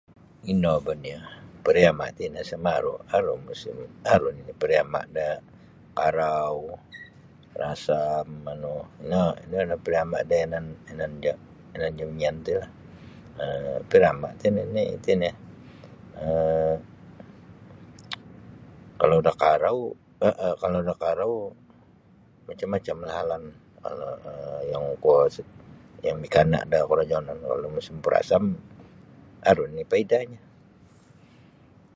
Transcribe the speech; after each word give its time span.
Ino 0.51 0.73
ba 0.85 0.93
nio 1.03 1.19
pariama 1.63 2.05
ti 2.17 2.25
ni 2.33 2.39
isa 2.45 2.57
maru 2.65 2.93
aru 3.15 3.33
musim 3.45 3.77
aru 4.13 4.27
ni 4.33 4.53
pariama 4.61 4.99
da 5.15 5.27
karau 5.97 6.57
rasam 7.61 8.27
manu 8.45 8.73
ino 9.03 9.21
ino 9.43 9.55
nio 9.67 9.77
pariama 9.85 10.17
da 10.29 10.35
yanan-yanan 10.41 11.13
ja 11.23 11.33
yanan 11.71 11.93
jami 11.97 12.13
mian 12.19 12.37
ti 12.45 12.51
lah 12.59 12.69
um 13.43 13.79
pariama 13.89 14.27
ti 14.39 14.47
nini 14.55 14.83
iti 14.95 15.11
nio 15.21 15.33
um 16.25 16.77
kalau 18.99 19.19
da 19.27 19.33
karau 19.41 19.79
um 20.27 20.53
kalau 20.61 20.79
da 20.89 20.93
karau 21.03 21.33
macam-macam 22.47 22.97
lah 23.05 23.13
halang 23.17 23.45
um 23.87 24.27
yang 24.71 24.85
kuwo 25.03 25.21
yang 26.05 26.17
mikana 26.23 26.59
da 26.71 26.87
karajonon 26.89 27.37
kalau 27.51 27.67
musim 27.77 27.95
purasam 28.03 28.43
aru 29.49 29.63
nini 29.67 29.85
paidanyo. 29.91 30.37